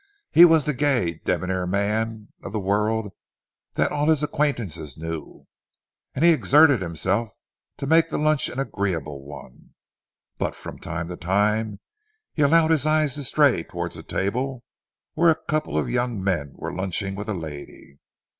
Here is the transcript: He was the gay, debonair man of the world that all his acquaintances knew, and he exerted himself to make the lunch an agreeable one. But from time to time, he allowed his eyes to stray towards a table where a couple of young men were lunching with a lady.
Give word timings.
He 0.31 0.45
was 0.45 0.65
the 0.65 0.73
gay, 0.73 1.21
debonair 1.25 1.67
man 1.67 2.29
of 2.41 2.53
the 2.53 2.59
world 2.59 3.13
that 3.75 3.91
all 3.91 4.07
his 4.07 4.23
acquaintances 4.23 4.97
knew, 4.97 5.45
and 6.15 6.25
he 6.25 6.31
exerted 6.31 6.81
himself 6.81 7.37
to 7.77 7.85
make 7.85 8.09
the 8.09 8.17
lunch 8.17 8.49
an 8.49 8.57
agreeable 8.57 9.21
one. 9.23 9.75
But 10.39 10.55
from 10.55 10.79
time 10.79 11.07
to 11.09 11.17
time, 11.17 11.81
he 12.33 12.41
allowed 12.41 12.71
his 12.71 12.87
eyes 12.87 13.13
to 13.13 13.23
stray 13.23 13.61
towards 13.61 13.95
a 13.95 14.01
table 14.01 14.63
where 15.13 15.29
a 15.29 15.39
couple 15.45 15.77
of 15.77 15.87
young 15.87 16.19
men 16.23 16.53
were 16.55 16.73
lunching 16.73 17.13
with 17.13 17.29
a 17.29 17.35
lady. 17.35 17.99